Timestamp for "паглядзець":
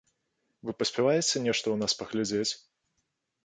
2.03-2.51